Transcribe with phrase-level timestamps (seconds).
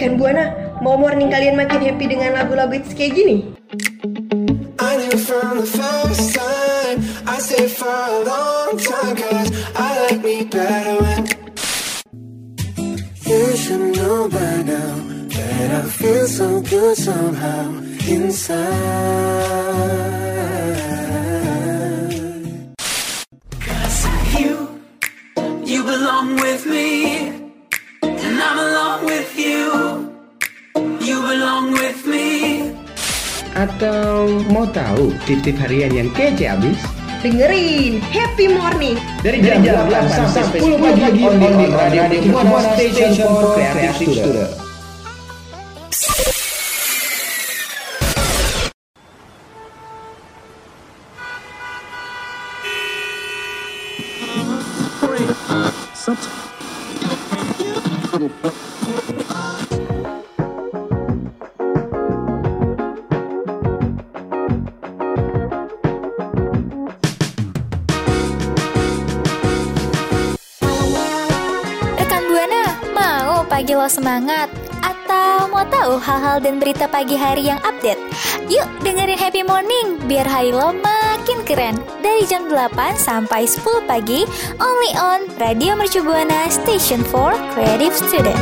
[0.00, 0.48] Rekan Buana,
[0.80, 3.52] mau morning kalian makin happy dengan lagu-lagu hits kayak gini?
[4.80, 7.04] I knew from the first time.
[7.28, 11.28] I stayed for a long time Cause I like me better when
[13.28, 15.04] You should know by now
[15.36, 18.64] That I feel so good somehow inside.
[23.60, 24.00] Cause
[24.32, 24.80] you,
[25.68, 26.88] you belong with me
[28.00, 29.99] And I'm along with you
[31.30, 32.74] Belong with me
[33.54, 36.74] Atau mau tahu tip-tip harian yang kece abis?
[37.22, 42.02] Dengerin Happy Morning Dari jam, 8 sampai 10 pagi on the radio
[42.34, 44.50] Buana Station for Creative Student.
[44.50, 44.59] Rekan
[73.60, 74.48] pagi lo semangat?
[74.80, 78.00] Atau mau tahu hal-hal dan berita pagi hari yang update?
[78.48, 81.76] Yuk dengerin Happy Morning biar hari lo makin keren.
[82.00, 84.24] Dari jam 8 sampai 10 pagi,
[84.56, 88.40] only on Radio Mercu Buana Station for Creative Student.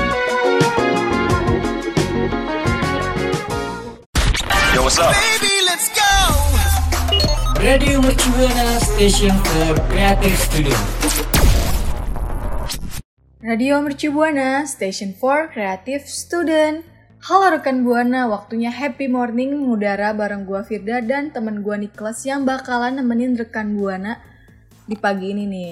[4.70, 5.18] Yo, what's up?
[5.18, 6.14] Baby, let's go!
[7.58, 10.78] Radio Mercubuana Station for Creative Studio.
[13.48, 16.84] Radio Mercu Buana, Station for Creative Student.
[17.24, 22.44] Halo rekan Buana, waktunya happy morning mengudara bareng gua Firda dan temen gua Niklas yang
[22.44, 24.20] bakalan nemenin rekan Buana
[24.84, 25.70] di pagi ini nih.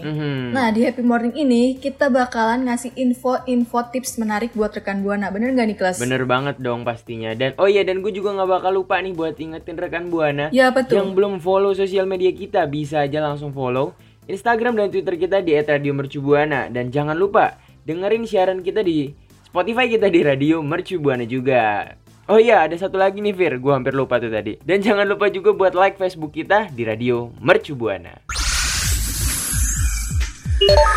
[0.56, 5.28] Nah, di happy morning ini kita bakalan ngasih info-info tips menarik buat rekan Buana.
[5.28, 6.00] Bener nggak Niklas?
[6.00, 7.36] Bener banget dong pastinya.
[7.36, 10.72] Dan oh iya dan gue juga nggak bakal lupa nih buat ingetin rekan buana Ya,
[10.72, 10.96] betul.
[10.96, 13.92] yang belum follow sosial media kita bisa aja langsung follow
[14.26, 19.14] Instagram dan Twitter kita di @radiomercubuana dan jangan lupa dengerin siaran kita di
[19.46, 21.94] Spotify kita di Radio Mercubuana juga.
[22.26, 24.58] Oh iya, ada satu lagi nih Fir, gue hampir lupa tuh tadi.
[24.58, 28.26] Dan jangan lupa juga buat like Facebook kita di Radio Mercubuana.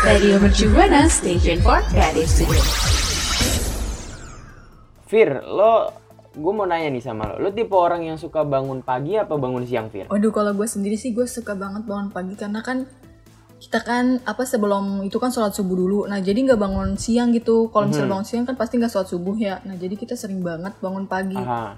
[0.02, 2.58] Radio Mercubuana Station for Creative Studio.
[5.06, 5.94] Fir, lo
[6.34, 9.62] gue mau nanya nih sama lo, lo tipe orang yang suka bangun pagi apa bangun
[9.62, 10.10] siang Fir?
[10.10, 12.90] Waduh, kalau gue sendiri sih gue suka banget bangun pagi karena kan
[13.60, 16.00] kita kan apa sebelum itu kan sholat subuh dulu.
[16.08, 17.68] Nah jadi nggak bangun siang gitu.
[17.68, 18.14] Kalau misalnya Mhm.
[18.16, 19.60] bangun siang kan pasti nggak sholat subuh ya.
[19.62, 21.36] Nah jadi kita sering banget bangun pagi.
[21.36, 21.76] Aha.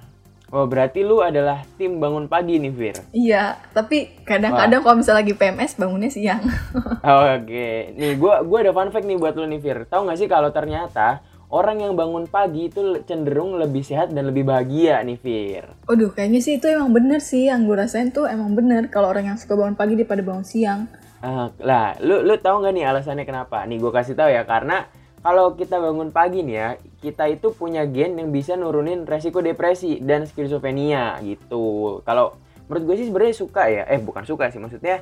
[0.53, 2.97] Oh berarti lu adalah tim bangun pagi nih Fir.
[3.10, 6.44] Iya, tapi kadang-kadang kalau misalnya lagi PMS bangunnya siang.
[7.03, 9.88] Oh, Oke, nih gua gua ada fun fact nih buat lu nih Fir.
[9.88, 11.19] Tahu nggak sih kalau ternyata
[11.49, 15.64] orang yang bangun pagi itu cenderung lebih sehat dan lebih bahagia nih Fir.
[15.88, 19.32] Waduh, kayaknya sih itu emang bener sih yang gue rasain tuh emang bener kalau orang
[19.32, 20.84] yang suka bangun pagi daripada bangun siang.
[21.22, 23.62] Ah, lah, lu lu tahu nggak nih alasannya kenapa?
[23.62, 24.91] Nih gua kasih tahu ya karena
[25.22, 26.69] kalau kita bangun pagi nih ya,
[26.99, 32.03] kita itu punya gen yang bisa nurunin resiko depresi dan skizofrenia gitu.
[32.03, 32.34] Kalau
[32.66, 34.99] menurut gue sih sebenarnya suka ya, eh bukan suka sih maksudnya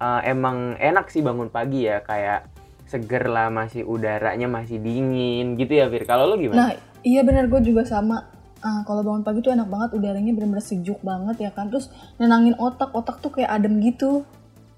[0.00, 2.48] eh, emang enak sih bangun pagi ya kayak
[2.88, 6.08] seger lah masih udaranya masih dingin gitu ya Fir.
[6.08, 6.62] Kalau lu Nah, gimana?
[7.04, 8.24] iya bener gue juga sama.
[8.64, 11.68] Ah, kalau bangun pagi tuh enak banget, udaranya bener-bener sejuk banget ya kan.
[11.68, 14.24] Terus nenangin otak, otak tuh kayak adem gitu.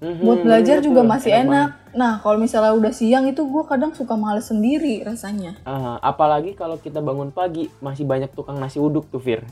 [0.01, 1.69] Mhm, Buat belajar bener juga masih enak enak.
[1.91, 5.59] Nah, kalau misalnya udah siang itu gue kadang suka males sendiri rasanya.
[5.61, 9.45] Ah, apalagi kalau kita bangun pagi masih banyak tukang nasi uduk tuh Fir.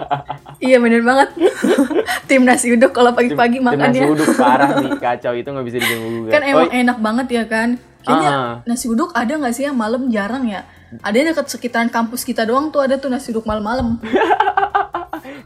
[0.60, 1.34] iya bener banget.
[2.30, 4.04] Tim nasi uduk kalau pagi-pagi Tim nasi makannya.
[4.06, 6.30] uduk parah nih kacau itu nggak bisa diganggu gugat.
[6.30, 7.68] kan emang Oh, enak banget ya kan.
[8.00, 8.52] Kayaknya Ah.
[8.62, 10.62] nasi uduk ada nggak sih yang malam jarang ya?
[11.00, 13.98] Ada yang dekat sekitaran kampus kita doang tuh ada tuh nasi uduk malam-malam.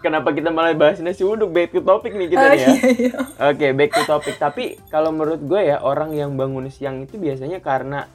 [0.04, 1.50] Kenapa kita malah bahas nasi uduk?
[1.50, 2.68] Back to topic nih kita nih ya.
[2.68, 3.12] iya, iya.
[3.50, 4.34] Oke, back to topic.
[4.36, 8.06] Tapi kalau menurut gue ya orang yang bangun siang itu biasanya karena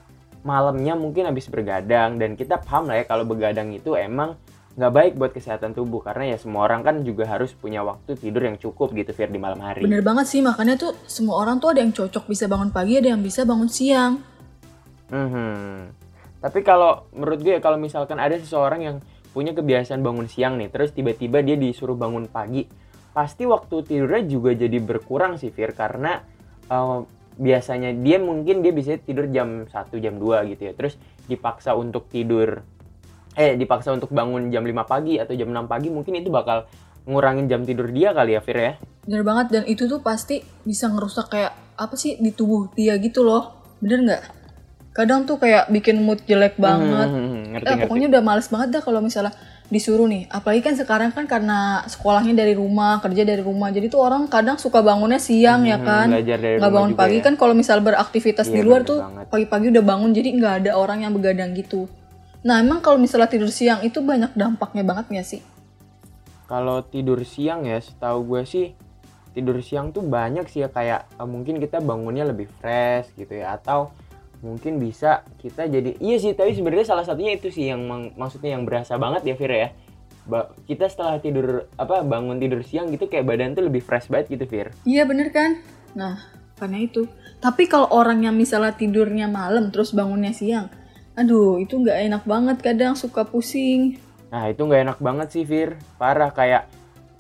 [0.46, 4.40] malamnya mungkin habis bergadang dan kita paham lah ya kalau begadang itu emang
[4.78, 8.46] nggak baik buat kesehatan tubuh karena ya semua orang kan juga harus punya waktu tidur
[8.46, 9.82] yang cukup gitu Fir di malam hari.
[9.82, 13.10] Bener banget sih, makanya tuh semua orang tuh ada yang cocok bisa bangun pagi, ada
[13.10, 14.22] yang bisa bangun siang.
[15.10, 15.90] Mhm.
[16.38, 18.96] Tapi kalau menurut gue ya, kalau misalkan ada seseorang yang
[19.38, 22.66] punya kebiasaan bangun siang nih, terus tiba-tiba dia disuruh bangun pagi,
[23.14, 26.26] pasti waktu tidurnya juga jadi berkurang sih Fir karena
[26.66, 27.00] eh,
[27.38, 30.74] biasanya dia mungkin dia bisa tidur jam 1 jam 2 gitu ya.
[30.74, 30.98] Terus
[31.30, 32.66] dipaksa untuk tidur
[33.38, 36.66] eh dipaksa untuk bangun jam 5 pagi atau jam 6 pagi mungkin itu bakal
[37.06, 38.74] ngurangin jam tidur dia kali ya Fir ya.
[39.06, 43.22] Bener banget, dan itu tuh pasti bisa ngerusak kayak apa sih di tubuh dia gitu
[43.22, 43.54] loh.
[43.78, 44.24] Bener nggak?
[44.98, 47.84] Kadang tuh kayak bikin mood jelek banget Hmm, ngerti Eh, ngerti.
[47.86, 49.30] pokoknya udah males banget dah kalau misalnya
[49.68, 50.26] disuruh nih.
[50.28, 53.70] Apalagi kan sekarang kan karena sekolahnya dari rumah, kerja dari rumah.
[53.70, 56.08] Jadi tuh orang kadang suka bangunnya siang ya Hmm, kan.
[56.10, 57.24] belajar dari Nggak rumah bangun pagi ya.
[57.24, 60.72] kan kalau misal beraktivitas di Iya, luar bener tuh pagi-pagi udah bangun jadi nggak ada
[60.74, 61.86] orang yang begadang gitu.
[62.40, 65.42] Nah emang kalau misalnya tidur siang itu banyak dampaknya banget nggak sih?
[66.48, 68.66] Kalau tidur siang ya, setahu gue sih
[69.32, 73.54] tidur siang tuh banyak sih ya kayak eh, mungkin kita bangunnya lebih fresh gitu ya
[73.54, 73.92] atau
[74.42, 78.54] mungkin bisa kita jadi iya sih tapi sebenarnya salah satunya itu sih yang mang- maksudnya
[78.54, 79.70] yang berasa banget ya Fir ya.
[80.28, 84.38] Ba- kita setelah tidur apa bangun tidur siang gitu kayak badan tuh lebih fresh banget
[84.38, 84.68] gitu Fir.
[84.84, 85.58] Iya bener kan?
[85.98, 86.22] Nah
[86.60, 87.10] karena itu.
[87.38, 90.74] Tapi kalau orang yang misalnya tidurnya malam terus bangunnya siang,
[91.14, 94.02] aduh itu nggak enak banget kadang suka pusing.
[94.34, 96.66] Nah itu nggak enak banget sih Fir, parah kayak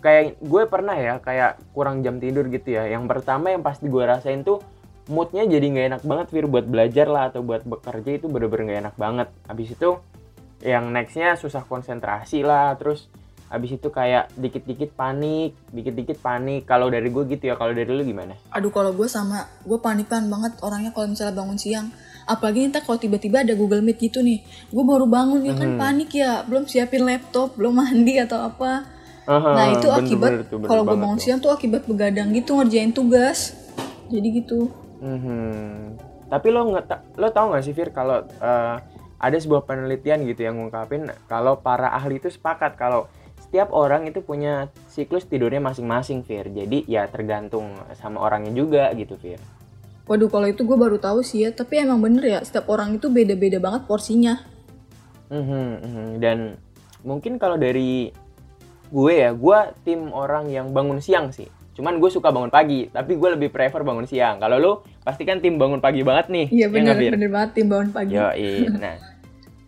[0.01, 2.89] kayak gue pernah ya kayak kurang jam tidur gitu ya.
[2.89, 4.61] Yang pertama yang pasti gue rasain tuh
[5.07, 8.81] moodnya jadi nggak enak banget Fir buat belajar lah atau buat bekerja itu bener-bener nggak
[8.87, 9.27] enak banget.
[9.47, 9.89] Habis itu
[10.63, 13.07] yang nextnya susah konsentrasi lah, terus
[13.47, 16.67] habis itu kayak dikit-dikit panik, dikit-dikit panik.
[16.67, 18.35] Kalau dari gue gitu ya, kalau dari lu gimana?
[18.51, 21.87] Aduh kalau gue sama, gue panikan banget orangnya kalau misalnya bangun siang.
[22.27, 26.11] Apalagi ntar kalau tiba-tiba ada Google Meet gitu nih, gue baru bangun ya kan panik
[26.11, 28.83] ya, belum siapin laptop, belum mandi atau apa.
[29.27, 31.23] Nah itu Bener-bener akibat bener kalau gue bangun tuh.
[31.23, 33.55] siang tuh akibat begadang gitu ngerjain tugas.
[34.11, 34.86] Jadi gitu.
[35.01, 35.97] Mhm.
[36.27, 38.75] Tapi lo nggak lo tau nggak sih Fir kalau eh,
[39.17, 43.09] ada sebuah penelitian gitu yang ngungkapin kalau para ahli itu sepakat kalau
[43.47, 46.51] setiap orang itu punya siklus tidurnya masing-masing Fir.
[46.51, 49.39] Jadi ya tergantung sama orangnya juga gitu Fir.
[50.07, 53.11] Waduh kalau itu gue baru tahu sih ya, tapi emang bener ya setiap orang itu
[53.11, 54.39] beda-beda banget porsinya.
[55.27, 56.07] Mhm, mhm.
[56.23, 56.55] Dan
[57.03, 58.11] mungkin kalau dari
[58.87, 61.51] gue ya, gue tim orang yang bangun siang sih.
[61.77, 64.41] Cuman gue suka bangun pagi, tapi gue lebih prefer bangun siang.
[64.41, 64.71] Kalau lo
[65.05, 66.45] pasti kan tim bangun pagi banget nih.
[66.49, 67.11] Iya ya bener, Fir?
[67.13, 68.17] bener banget tim bangun pagi.
[68.17, 68.25] Yo,
[68.81, 68.97] nah.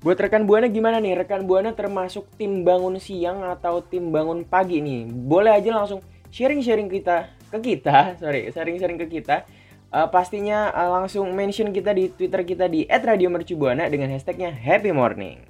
[0.02, 1.22] Buat rekan Buana gimana nih?
[1.22, 5.06] Rekan Buana termasuk tim bangun siang atau tim bangun pagi nih?
[5.06, 6.02] Boleh aja langsung
[6.34, 9.46] sharing-sharing kita ke kita, sorry, sharing-sharing ke kita.
[9.94, 15.46] Eh, pastinya eh, langsung mention kita di Twitter kita di @radiomercubuana dengan hashtagnya Happy Morning.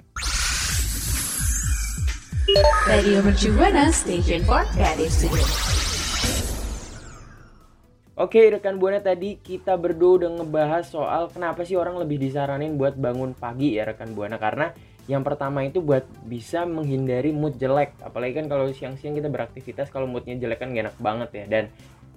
[2.90, 5.46] Radio Mercu Buana Station for Creative Studio.
[8.20, 12.92] Oke rekan Buana tadi kita berdua udah ngebahas soal kenapa sih orang lebih disaranin buat
[12.92, 14.36] bangun pagi ya rekan Buana.
[14.36, 14.76] Karena
[15.08, 17.96] yang pertama itu buat bisa menghindari mood jelek.
[18.04, 21.44] Apalagi kan kalau siang-siang kita beraktivitas kalau moodnya jelek kan gak enak banget ya.
[21.48, 21.64] Dan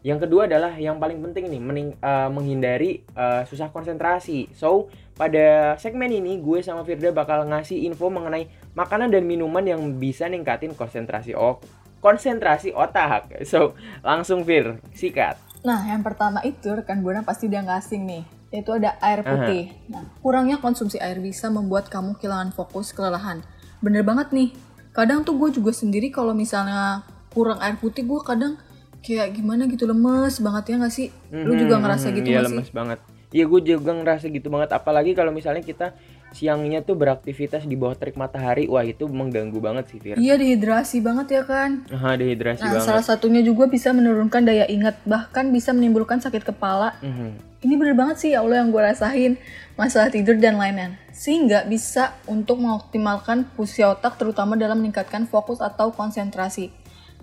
[0.04, 4.52] yang kedua adalah yang paling penting nih mening- eh, menghindari eh, susah konsentrasi.
[4.52, 9.80] So pada segmen ini gue sama Firda bakal ngasih info mengenai makanan dan minuman yang
[10.04, 11.64] bisa ningkatin konsentrasi oh
[12.04, 13.48] konsentrasi otak.
[13.48, 18.24] So langsung Fir sikat Nah, yang pertama itu rekan Buana pasti udah nggak asing nih,
[18.52, 19.72] yaitu ada air putih.
[19.88, 23.40] Nah, kurangnya konsumsi air bisa membuat kamu kehilangan fokus, kelelahan.
[23.80, 24.52] Bener banget nih.
[24.92, 28.60] Kadang tuh gue juga sendiri kalau misalnya kurang air putih, gue kadang
[29.04, 31.08] kayak gimana gitu lemes banget ya nggak sih?
[31.32, 32.56] Lu juga ngerasa gitu Iya nggak sih?
[32.60, 33.00] lemes banget.
[33.34, 34.70] Iya gue juga ngerasa gitu banget.
[34.76, 35.98] Apalagi kalau misalnya kita
[36.34, 40.18] siangnya tuh beraktivitas di bawah terik matahari, wah itu mengganggu banget sih Fir.
[40.18, 41.86] Iya dehidrasi banget ya kan.
[41.94, 42.88] Aha, dehidrasi Nah, banget.
[42.90, 46.98] salah satunya juga bisa menurunkan daya ingat, bahkan bisa menimbulkan sakit kepala.
[47.06, 47.62] Mhm.
[47.64, 49.40] Ini bener banget sih ya Allah yang gue rasain
[49.80, 51.00] masalah tidur dan lain-lain.
[51.16, 56.74] Sehingga bisa untuk mengoptimalkan fungsi otak terutama dalam meningkatkan fokus atau konsentrasi.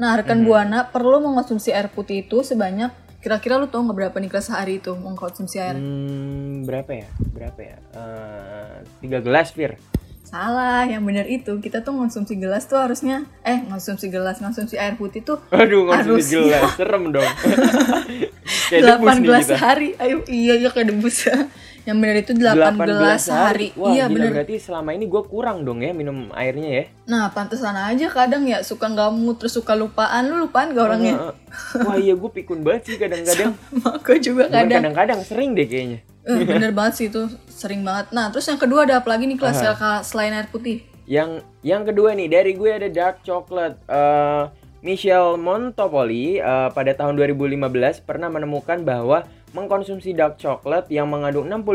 [0.00, 2.88] Nah, rekan Buana perlu mengkonsumsi air putih itu sebanyak
[3.21, 5.77] kira-kira lu tau nggak berapa nih kelas sehari itu mengkonsumsi air?
[5.77, 7.09] Hmm, berapa ya?
[7.37, 7.77] Berapa ya?
[7.93, 9.77] Eh, tiga gelas Fir.
[10.21, 14.95] Salah, yang bener itu kita tuh konsumsi gelas tuh harusnya eh konsumsi gelas, konsumsi air
[14.95, 16.61] putih tuh Aduh konsumsi Harusnya.
[16.62, 17.27] gelas, serem dong.
[18.71, 19.89] Kayak 8 nih gelas sehari.
[19.99, 21.27] Ayo iya iya kayak debus.
[21.89, 23.69] yang bener itu 8, Delapan gelas sehari.
[23.75, 24.31] Wah, iya bener.
[24.31, 26.85] berarti selama ini gue kurang dong ya minum airnya ya.
[27.11, 30.31] Nah, pantesan aja kadang ya suka nggak mood terus suka lupaan.
[30.31, 31.35] Lu lupaan gak orangnya?
[31.83, 33.59] Wah iya gue pikun banget sih kadang-kadang.
[33.99, 34.79] Aku juga kadang.
[34.79, 36.07] kadang-kadang sering deh kayaknya.
[36.25, 38.12] Eh, bener banget sih itu sering banget.
[38.12, 40.85] Nah, terus yang kedua ada apa lagi nih kelas LK selain air putih?
[41.09, 43.77] Yang yang kedua nih dari gue ada dark chocolate.
[43.89, 44.45] Eh
[44.81, 51.69] Michelle Montopoli eh, pada tahun 2015 pernah menemukan bahwa mengkonsumsi dark chocolate yang mengandung 60%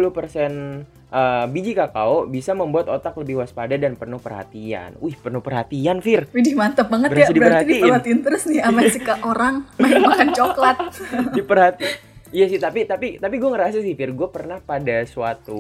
[1.14, 4.98] eh, biji kakao bisa membuat otak lebih waspada dan penuh perhatian.
[4.98, 6.26] Wih, penuh perhatian, Fir.
[6.34, 7.30] Widih mantap banget ya.
[7.30, 7.78] Berarti diperhatiin.
[7.78, 10.78] diperhatiin terus nih sama si ke orang main makan coklat.
[11.38, 12.15] Diperhati.
[12.36, 15.56] Iya sih, tapi tapi tapi gue ngerasa sih, Fir, gue pernah pada suatu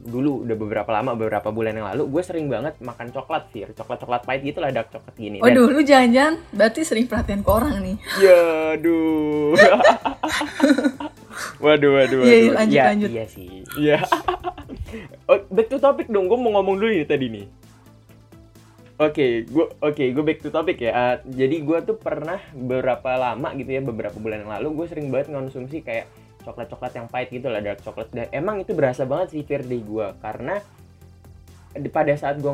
[0.00, 3.76] dulu udah beberapa lama, beberapa bulan yang lalu, gue sering banget makan coklat, Fir.
[3.76, 5.36] Coklat-coklat pahit gitu lah, dark coklat gini.
[5.36, 7.96] Dan- Waduh, lu jangan-jangan berarti sering perhatian ke orang nih.
[8.16, 8.40] Ya,
[8.72, 9.52] aduh.
[9.52, 9.76] waduh,
[11.66, 12.20] waduh, waduh.
[12.24, 13.08] Iya, iya, lanjut, Ya, lanjut.
[13.12, 13.50] Iya sih.
[13.76, 13.98] Iya.
[15.24, 17.44] Oh, back to topic dong, gue mau ngomong dulu nih tadi nih.
[18.94, 20.92] Oke, gue oke, gue back to topic ya.
[20.94, 25.10] Uh, jadi gue tuh pernah beberapa lama gitu ya, beberapa bulan yang lalu gue sering
[25.10, 26.06] banget ngonsumsi kayak
[26.46, 28.14] coklat-coklat yang pahit gitu lah, dark coklat.
[28.14, 30.62] Dan emang itu berasa banget sih Fir di gue karena
[31.90, 32.52] pada saat gue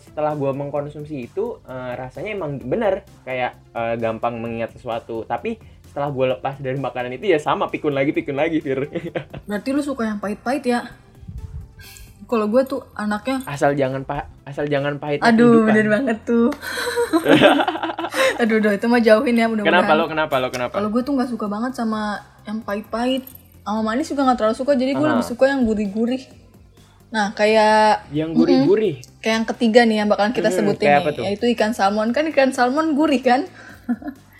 [0.00, 5.28] setelah gue mengkonsumsi itu uh, rasanya emang bener kayak uh, gampang mengingat sesuatu.
[5.28, 8.88] Tapi setelah gue lepas dari makanan itu ya sama pikun lagi pikun lagi Fir.
[9.48, 10.88] Berarti lu suka yang pahit-pahit ya?
[12.32, 16.48] Kalau gue tuh anaknya asal jangan pa asal jangan pahit Aduh, bener banget tuh.
[18.40, 19.84] aduh, aduh, itu mah jauhin ya mudah-mudahan.
[19.84, 20.72] Kenapa lo kenapa lo kenapa?
[20.72, 23.28] Kalau gue tuh nggak suka banget sama yang pahit-pahit.
[23.60, 26.24] Sama manis juga nggak terlalu suka, jadi gue lebih suka yang gurih-gurih.
[27.12, 28.94] Nah, kayak Yang gurih-gurih.
[29.20, 32.10] kayak yang ketiga nih yang bakalan kita Hmm, sebutin nih, yaitu ikan salmon.
[32.10, 33.44] Kan ikan salmon gurih kan?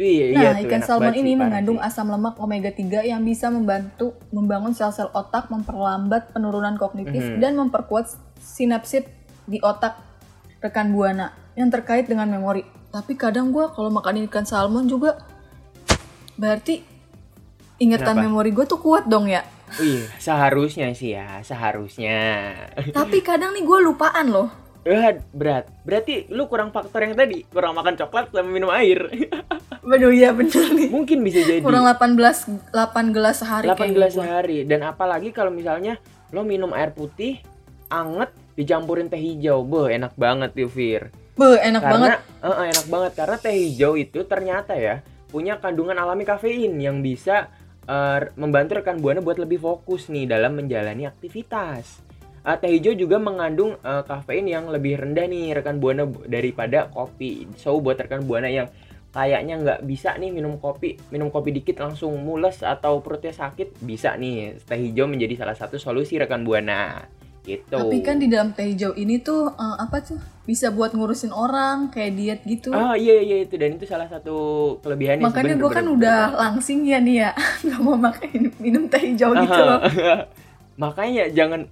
[0.00, 1.84] Iya, iya Nah, tuh, ikan salmon ini mengandung sih.
[1.84, 7.36] asam lemak omega 3 yang bisa membantu membangun sel-sel otak, memperlambat penurunan kognitif Mhm.
[7.36, 8.08] dan memperkuat
[8.40, 9.04] sinapsis
[9.44, 10.00] di otak
[10.58, 12.64] rekan buana yang terkait dengan memori.
[12.88, 15.20] Tapi kadang gua kalau makan ikan salmon juga
[16.34, 16.80] berarti
[17.76, 18.24] ingatan Kenapa?
[18.24, 19.44] memori gue tuh kuat dong ya.
[19.70, 22.18] Oh iya, seharusnya sih ya, seharusnya.
[22.90, 24.48] Tapi kadang nih gue lupaan loh.
[24.82, 25.68] Eh, berat.
[25.84, 28.96] Berarti lu kurang faktor yang tadi, kurang makan coklat sama minum air.
[29.80, 30.88] Waduh iya bener nih.
[30.88, 31.62] Mungkin bisa jadi.
[31.62, 32.18] Kurang 18
[32.70, 34.18] 8 gelas sehari 8 kayak gelas gue.
[34.18, 35.96] sehari dan apalagi kalau misalnya
[36.30, 37.38] lo minum air putih
[37.86, 39.62] anget dicampurin teh hijau.
[39.62, 41.10] Beuh, enak banget tuh, Fir.
[41.32, 42.18] Beuh, enak karena banget.
[42.40, 47.00] eh, eh, enak banget karena teh hijau itu ternyata ya punya kandungan alami kafein yang
[47.00, 47.46] bisa
[47.84, 52.02] eh, membantu rekan buana buat lebih fokus nih dalam menjalani aktivitas.
[52.40, 56.86] Eh, teh hijau juga mengandung eh, kafein yang lebih rendah nih rekan buana bu- daripada
[56.86, 57.46] kopi.
[57.54, 58.68] So buat rekan buana yang
[59.10, 64.14] kayaknya nggak bisa nih minum kopi, minum kopi dikit langsung mules atau perutnya sakit, bisa
[64.14, 67.10] nih teh hijau menjadi salah satu solusi rekan buana.
[67.40, 67.72] Gitu.
[67.72, 71.90] Tapi kan di dalam teh hijau ini tuh eh, apa tuh bisa buat ngurusin orang
[71.90, 72.70] kayak diet gitu.
[72.70, 75.26] Ah iya iya itu dan itu salah satu kelebihannya.
[75.26, 77.30] Makanya gue kan udah langsing ya nih ya
[77.66, 79.82] nggak mau makan minum teh hijau gitu loh.
[80.82, 81.66] Makanya jangan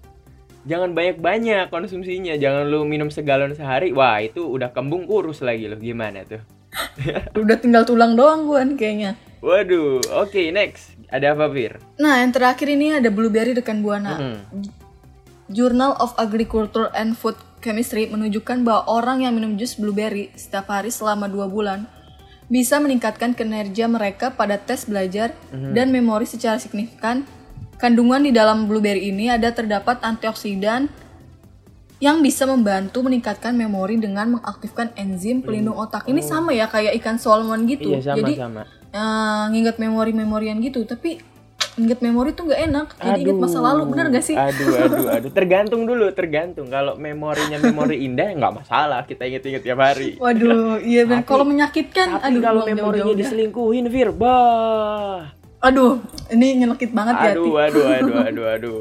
[0.66, 2.34] jangan banyak-banyak konsumsinya.
[2.34, 3.94] Jangan lu minum segalon sehari.
[3.94, 5.78] Wah, itu udah kembung kurus lagi loh.
[5.78, 6.57] Gimana tuh?
[7.42, 9.14] Udah tinggal tulang doang gue kayaknya.
[9.38, 10.02] Waduh.
[10.18, 10.98] Oke, next.
[11.08, 11.80] Ada apa, Fir?
[11.96, 14.18] Nah yang terakhir ini ada blueberry rekan buana.
[14.18, 14.88] Mhm.
[15.48, 20.92] Journal of Agriculture and Food Chemistry menunjukkan bahwa orang yang minum jus blueberry setiap hari
[20.92, 21.88] selama dua bulan
[22.52, 27.24] bisa meningkatkan kinerja mereka pada tes belajar dan memori secara signifikan.
[27.78, 30.90] Kandungan di dalam blueberry ini ada terdapat antioksidan
[31.98, 36.06] yang bisa membantu meningkatkan memori dengan mengaktifkan enzim pelindung otak.
[36.06, 37.90] Ini sama ya kayak ikan salmon gitu.
[37.90, 38.62] Iya, sama Jadi sama.
[38.88, 41.18] eh, nginget memori-memorian gitu, tapi
[41.74, 42.86] inget memori tuh nggak enak.
[42.96, 44.34] Jadi inget masa lalu, bener gak sih?
[44.34, 45.30] Aduh, aduh, aduh.
[45.30, 46.66] Tergantung dulu, tergantung.
[46.66, 49.02] Kalau memorinya memori indah nggak masalah.
[49.02, 50.18] Kita inget-inget tiap hari.
[50.18, 51.02] Waduh, iya.
[51.02, 53.20] Tapi- Kalau menyakitkan, Tapi aduh, kalau memorinya jauh-jauh dah.
[53.20, 55.37] diselingkuhin, Fir, bah.
[55.58, 55.98] Aduh,
[56.30, 57.30] ini nyelekit banget ya.
[57.34, 58.78] Aduh, aduh, aduh, aduh, aduh.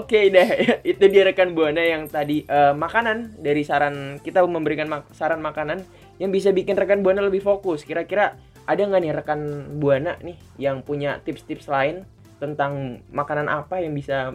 [0.00, 0.48] Oke deh,
[0.96, 5.84] itu dia rekan buana yang tadi eh, makanan dari saran kita memberikan mak- saran makanan
[6.16, 7.84] yang bisa bikin rekan buana lebih fokus.
[7.84, 9.40] Kira-kira ada nggak nih rekan
[9.76, 12.08] buana nih yang punya tips-tips lain
[12.40, 14.32] tentang makanan apa yang bisa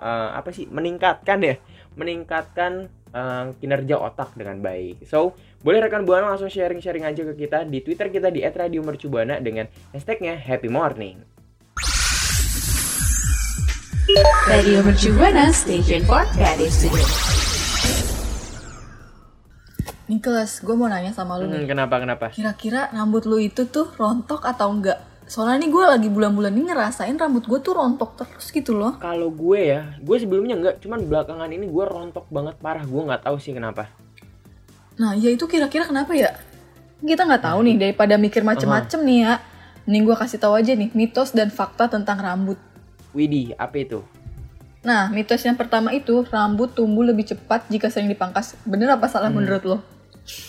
[0.00, 1.60] eh, apa sih meningkatkan ya,
[2.00, 5.04] meningkatkan eh, kinerja otak dengan baik.
[5.04, 9.64] So boleh rekan buana langsung sharing-sharing aja ke kita di Twitter kita di @radiomercubuana dengan
[9.90, 11.22] hashtagnya Happy Morning.
[14.46, 17.02] Radio Mercu Buana Station for Creative Studio.
[20.06, 21.66] Nicholas, gue mau nanya sama lu Hmm, nih.
[21.66, 22.26] kenapa kenapa?
[22.30, 25.02] Kira-kira rambut lu itu tuh rontok atau enggak?
[25.26, 28.94] Soalnya nih gue lagi bulan-bulan ini ngerasain rambut gue tuh rontok terus gitu loh.
[28.96, 32.86] Kalau gue ya, gue sebelumnya enggak, cuman belakangan ini gue rontok banget parah.
[32.86, 33.90] Gue nggak tahu sih kenapa.
[34.96, 36.32] Nah, ya itu kira-kira kenapa ya?
[37.04, 39.34] Kita nggak tahu nih daripada mikir macem-macem nih ya.
[39.84, 42.56] Nih gue kasih tahu aja nih mitos dan fakta tentang rambut.
[43.12, 44.00] Widih, apa itu?
[44.86, 48.56] Nah, mitos yang pertama itu rambut tumbuh lebih cepat jika sering dipangkas.
[48.64, 49.78] Bener apa salah menurut lo?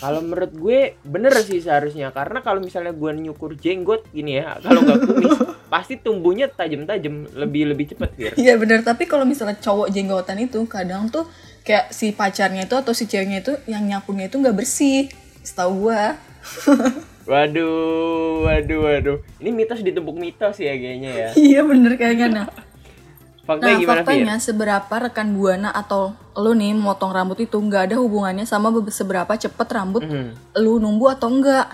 [0.02, 4.82] Kalau menurut gue bener sih seharusnya karena kalau misalnya gue nyukur jenggot gini ya, kalau
[4.82, 5.38] nggak kumis
[5.72, 8.32] pasti tumbuhnya tajam-tajam lebih lebih cepet Fir.
[8.34, 11.30] Iya bener, tapi kalau misalnya cowok jenggotan itu kadang tuh
[11.68, 15.12] kayak si pacarnya itu atau si ceweknya itu yang nyapunya itu nggak bersih.
[15.42, 16.16] Setahu gua.
[17.28, 19.18] Waduh, waduh, waduh.
[19.36, 21.28] Ini mitos ditumpuk mitos ya kayaknya ya.
[21.46, 22.48] iya bener kayaknya nah.
[23.44, 24.00] Faktanya Nah, gimana Fir?
[24.00, 28.88] faktanya seberapa rekan buana atau lo nih motong rambut itu nggak ada hubungannya sama be-
[28.88, 30.56] seberapa cepet rambut Mhm.
[30.58, 31.68] lu numbuh atau enggak.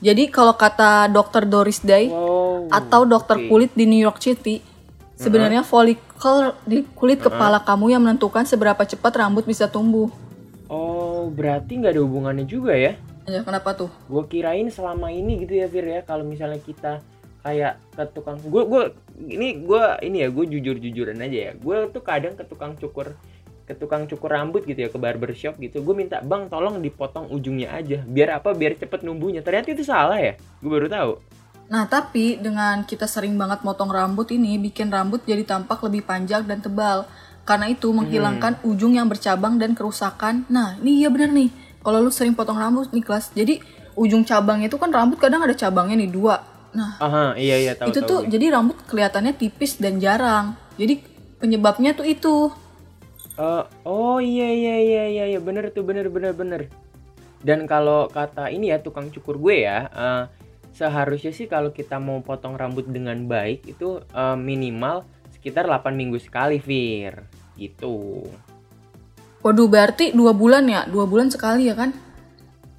[0.00, 3.48] Jadi kalau kata dokter Doris Day Wow, atau dokter oke.
[3.48, 4.60] kulit di New York City,
[5.20, 10.08] Sebenarnya folikel di kulit kepala kamu yang menentukan seberapa cepat rambut bisa tumbuh.
[10.72, 12.96] Oh, berarti nggak ada hubungannya juga ya?
[13.28, 13.92] Ya, kenapa tuh?
[14.08, 17.04] Gue kirain selama ini gitu ya Fir ya, kalau misalnya kita
[17.44, 18.82] kayak ke tukang gue gue
[19.32, 21.52] ini gue ini ya gue jujur jujuran aja ya.
[21.52, 23.12] Gue tuh kadang ke tukang cukur
[23.68, 27.76] ke tukang cukur rambut gitu ya ke barbershop gitu gue minta bang tolong dipotong ujungnya
[27.76, 28.56] aja biar apa?
[28.56, 29.44] Biar cepet numbuhnya.
[29.44, 30.40] Ternyata itu salah ya?
[30.64, 31.12] Gue baru tahu
[31.70, 36.42] Nah, tapi dengan kita sering banget motong rambut ini bikin rambut jadi tampak lebih panjang
[36.42, 37.06] dan tebal.
[37.46, 40.50] Karena itu menghilangkan ujung yang bercabang dan kerusakan.
[40.50, 41.50] Nah, ini iya bener nih.
[41.80, 43.62] Kalau lu sering potong rambut nih kelas, jadi
[43.94, 46.42] ujung cabangnya itu kan rambut kadang ada cabangnya nih dua.
[46.70, 48.30] Nah, aha iya iya tahu itu tahu tuh gue.
[48.38, 50.54] jadi rambut kelihatannya tipis dan jarang.
[50.78, 51.02] Jadi
[51.42, 52.36] penyebabnya tuh itu.
[53.40, 56.70] Eh, oh iya iya iya iya iya bener tuh bener bener bener.
[57.40, 60.22] Dan kalau kata ini ya tukang cukur gue ya, eh,
[60.80, 65.04] seharusnya sih kalau kita mau potong rambut dengan baik itu eh, minimal
[65.36, 67.28] sekitar 8 minggu sekali, Fir.
[67.60, 68.24] Gitu.
[69.44, 70.88] Waduh, berarti dua bulan ya?
[70.88, 71.92] Dua bulan sekali ya kan?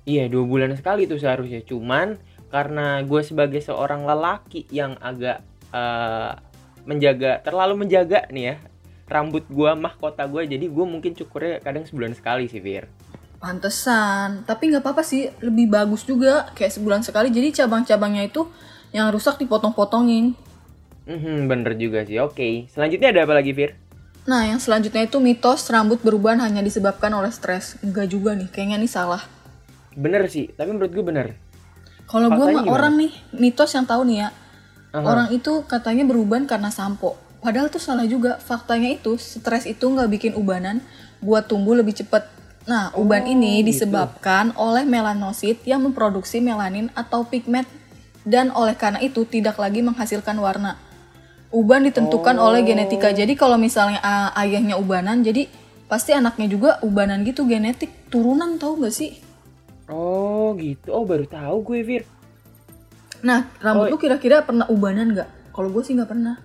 [0.05, 1.61] Iya dua bulan sekali tuh seharusnya.
[1.61, 2.17] Cuman
[2.49, 6.33] karena gue sebagai seorang lelaki yang agak eh,
[6.85, 8.55] menjaga terlalu menjaga nih ya
[9.11, 12.87] rambut gue mahkota gue jadi gue mungkin cukurnya kadang sebulan sekali sih Fir.
[13.41, 14.45] Pantesan.
[14.45, 17.33] Tapi nggak apa-apa sih, lebih bagus juga kayak sebulan sekali.
[17.33, 18.45] Jadi cabang-cabangnya itu
[18.93, 20.37] yang rusak dipotong-potongin.
[21.09, 22.21] Mhm, bener juga sih.
[22.21, 23.73] Oke, selanjutnya ada apa lagi Fir?
[24.29, 27.81] Nah, yang selanjutnya itu mitos rambut berubahan hanya disebabkan oleh stres.
[27.81, 29.25] Enggak juga nih, kayaknya nih salah.
[29.97, 31.27] Bener sih, tapi menurut gue bener.
[32.05, 34.29] Kalau gue mah orang nih, mitos yang tahu nih ya.
[34.93, 35.01] Aha.
[35.01, 37.17] Orang itu katanya beruban karena sampo.
[37.41, 38.37] Padahal tuh salah juga.
[38.37, 40.83] Faktanya itu stres itu nggak bikin ubanan
[41.23, 42.27] buat tumbuh lebih cepat.
[42.69, 43.73] Nah, uban ini gitu.
[43.73, 47.65] disebabkan oleh melanosit yang memproduksi melanin atau pigment
[48.21, 50.77] dan oleh karena itu tidak lagi menghasilkan warna.
[51.51, 53.11] Uban ditentukan oleh genetika.
[53.11, 55.49] Jadi kalau misalnya ah, ayahnya ubanan, jadi
[55.89, 59.19] pasti anaknya juga ubanan gitu genetik turunan tahu gak sih?
[59.91, 60.95] Oh gitu.
[60.95, 62.03] Oh baru tahu gue Fir.
[63.25, 63.91] Nah, rambut Oh.
[63.93, 65.51] lu kira-kira pernah ubanan nggak?
[65.51, 66.39] Kalau gue sih nggak pernah.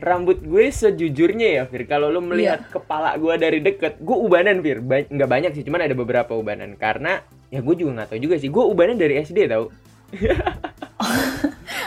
[0.00, 1.84] Rambut gue sejujurnya ya Fir.
[1.84, 4.80] Kalau lo melihat kepala gue dari deket, gue ubanan Fir.
[4.80, 6.72] Ba- nggak banyak sih, cuman ada beberapa ubanan.
[6.74, 8.48] Karena ya gue juga nggak tahu juga sih.
[8.48, 9.68] Gue ubanan dari SD tau.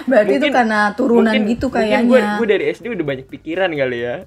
[0.03, 2.05] Berarti itu Mungkin- karena turunan Mungkin- gitu kayaknya.
[2.05, 4.15] gue, gue dari SD udah banyak pikiran kali ya.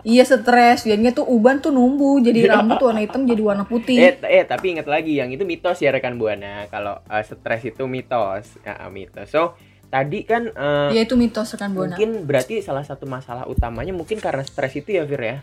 [0.00, 4.00] Iya stres, jadinya tuh uban tuh numbuh jadi rambut warna hitam jadi warna putih.
[4.00, 6.64] eh, eh tapi ingat lagi yang itu mitos ya rekan buana.
[6.72, 9.28] Kalau eh, stres itu mitos, ya, mitos.
[9.28, 9.52] So
[9.90, 11.92] tadi kan eh, Ya itu mitos rekan buana.
[11.98, 15.36] mungkin berarti salah satu masalah utamanya mungkin karena stres itu ya Fir ya.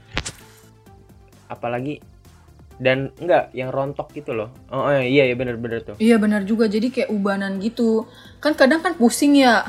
[1.51, 1.99] Apalagi
[2.77, 4.53] dan enggak yang rontok gitu loh.
[4.69, 5.95] Oh, oh, iya iya bener-bener tuh.
[5.99, 8.05] Iya benar juga jadi kayak ubanan gitu.
[8.39, 9.65] Kan kadang kan pusing ya.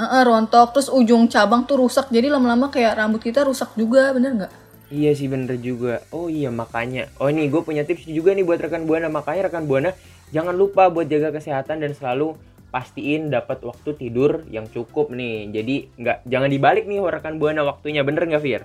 [0.00, 4.32] Heeh, rontok terus ujung cabang tuh rusak jadi lama-lama kayak rambut kita rusak juga bener
[4.32, 4.52] nggak?
[4.90, 6.02] Iya sih bener juga.
[6.10, 7.06] Oh iya makanya.
[7.22, 9.06] Oh ini gue punya tips juga nih buat rekan buana.
[9.06, 9.94] Makanya rekan buana
[10.34, 12.34] jangan lupa buat jaga kesehatan dan selalu
[12.70, 15.50] pastiin dapat waktu tidur yang cukup nih.
[15.50, 18.62] Jadi nggak jangan dibalik nih rekan buana waktunya bener nggak Fir?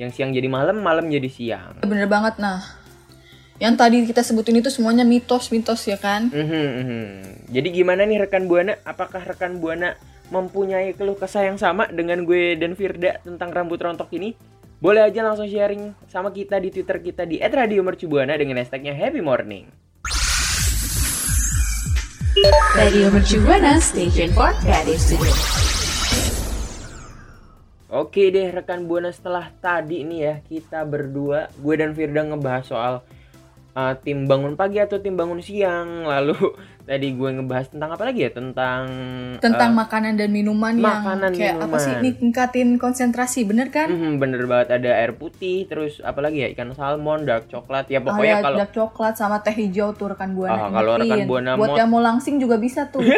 [0.00, 1.84] Yang siang jadi malam, malam jadi siang.
[1.84, 2.64] Bener banget nah.
[3.62, 6.32] Yang tadi kita sebutin itu semuanya mitos-mitos ya kan?
[6.32, 7.06] Mhm, mhm.
[7.52, 8.74] Jadi gimana nih rekan buana?
[8.82, 9.94] Apakah rekan buana
[10.32, 14.34] mempunyai keluh kesah yang sama dengan gue dan Firda tentang rambut rontok ini?
[14.82, 19.70] Boleh aja langsung sharing sama kita di Twitter kita di @radiomercubuana dengan hashtagnya Happy Morning.
[22.32, 25.20] Radio Mercu Buana Station for Creative.
[27.92, 32.94] Oke deh rekan buana setelah tadi nih ya kita berdua gue dan Firda ngebahas soal
[33.76, 38.20] uh, tim bangun pagi atau tim bangun siang lalu tadi gue ngebahas tentang apa lagi
[38.20, 38.82] ya tentang
[39.38, 42.18] Tentang uh, makanan dan minuman, makanan, yang kayak apa sih minuman.
[42.18, 43.86] ningkatin konsentrasi bener kan?
[43.86, 48.02] mhm, bener banget ada air putih terus apa lagi ya ikan salmon dark coklat ya
[48.02, 50.58] pokoknya kalau dark coklat sama teh hijau tuh rekan buana.
[50.58, 51.24] Ah, kalau rekan.
[51.24, 53.02] Buana buat mau- yang mau langsing juga bisa tuh.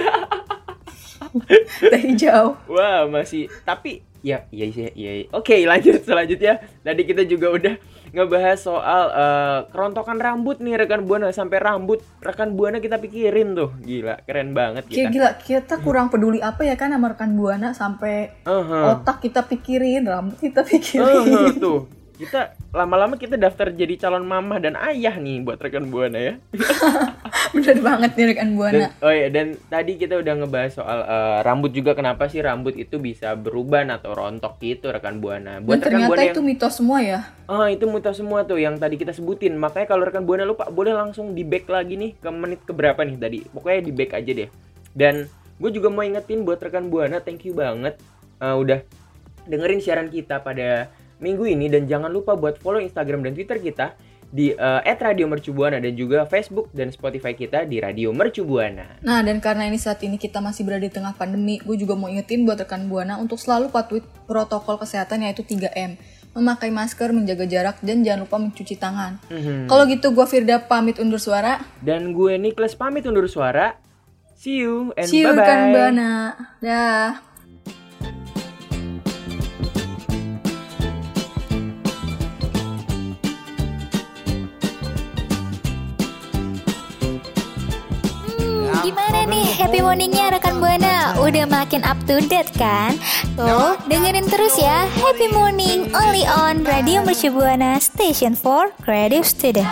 [1.82, 2.54] teh hijau.
[2.68, 7.74] wah masih tapi ya iya iya iya oke lanjut selanjutnya tadi kita juga udah
[8.14, 13.74] ngebahas soal eh, kerontokan rambut nih rekan buana sampai rambut rekan buana kita pikirin tuh
[13.82, 17.74] gila keren banget Kayak kita gila, kita kurang peduli apa ya kan sama rekan buana
[17.74, 18.94] sampai Aha.
[18.94, 21.58] otak kita pikirin, rambut kita pikirin.
[21.58, 26.34] tuh kita lama-lama kita daftar jadi calon mamah dan ayah nih buat rekan buana ya
[27.54, 28.86] Bener banget nih rekan dan buana.
[29.02, 33.02] oh iya dan tadi kita udah ngebahas soal eh, rambut juga kenapa sih rambut itu
[33.02, 36.74] bisa beruban atau rontok gitu rekan buana Dan buat rekan ternyata buana yang itu mitos
[36.78, 37.20] semua ya.
[37.50, 39.54] Ah itu mitos semua tuh yang tadi kita sebutin.
[39.54, 43.18] Makanya kalau rekan buana lupa boleh langsung di back lagi nih ke menit keberapa nih
[43.18, 43.38] tadi.
[43.46, 44.48] Pokoknya di back aja deh.
[44.94, 45.14] Dan
[45.58, 47.98] gue juga mau ingetin buat rekan buana thank you banget
[48.42, 48.82] eh, udah
[49.46, 50.90] dengerin siaran kita pada
[51.24, 53.96] minggu ini dan jangan lupa buat follow Instagram dan Twitter kita
[54.34, 58.98] di eh, @radiomercubuana dan juga Facebook dan Spotify kita di Radio Mercubuana.
[59.06, 62.10] Nah, dan karena ini saat ini kita masih berada di tengah pandemi, gue juga mau
[62.10, 65.94] ingetin buat rekan Buana untuk selalu patuhi protokol kesehatan yaitu 3M.
[66.34, 69.22] Memakai masker, menjaga jarak, dan jangan lupa mencuci tangan.
[69.30, 69.70] Mhm.
[69.70, 71.62] Kalau gitu, gue Firda pamit undur suara.
[71.78, 73.78] Dan gue Nicholas pamit undur suara.
[74.34, 75.46] See you and See you bye-bye.
[75.46, 76.10] rekan Buana.
[76.58, 77.33] Dah.
[88.84, 91.16] Gimana nih happy morningnya rekan Buana?
[91.16, 92.92] Udah makin up to date kan?
[93.32, 99.64] Tuh, dengerin terus ya Happy Morning only on Radio Mercu Buana Station for Creative Student.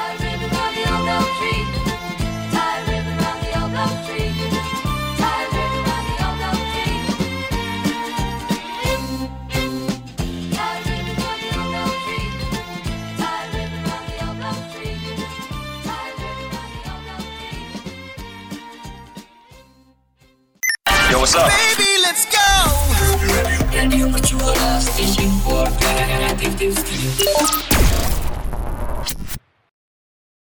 [21.35, 21.49] What's up?
[23.73, 27.72] Radio Mercubuana Station for Creative Studio.